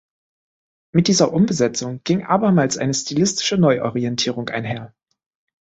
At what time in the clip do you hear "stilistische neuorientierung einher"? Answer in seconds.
2.95-4.95